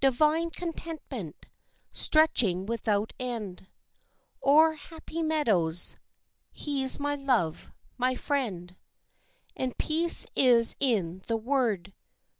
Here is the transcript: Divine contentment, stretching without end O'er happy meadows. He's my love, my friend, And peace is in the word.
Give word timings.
Divine 0.00 0.50
contentment, 0.50 1.46
stretching 1.92 2.66
without 2.66 3.12
end 3.20 3.68
O'er 4.42 4.74
happy 4.74 5.22
meadows. 5.22 5.96
He's 6.50 6.98
my 6.98 7.14
love, 7.14 7.70
my 7.96 8.16
friend, 8.16 8.74
And 9.54 9.78
peace 9.78 10.26
is 10.34 10.74
in 10.80 11.22
the 11.28 11.36
word. 11.36 11.92